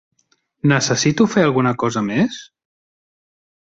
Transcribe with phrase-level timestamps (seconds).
[0.71, 2.43] Necessito fer alguna cosa més?